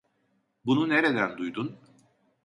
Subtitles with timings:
[0.65, 1.79] Bunu nereden duydun?